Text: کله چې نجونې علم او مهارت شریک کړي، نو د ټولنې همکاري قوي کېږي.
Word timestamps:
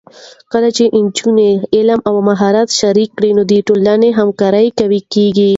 کله 0.51 0.69
چې 0.77 0.83
نجونې 1.05 1.49
علم 1.75 1.99
او 2.09 2.15
مهارت 2.29 2.69
شریک 2.79 3.09
کړي، 3.17 3.31
نو 3.37 3.41
د 3.51 3.51
ټولنې 3.67 4.09
همکاري 4.19 4.67
قوي 4.79 5.01
کېږي. 5.13 5.49